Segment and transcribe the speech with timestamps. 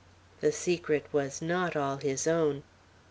[0.39, 2.63] The secret was not all his own.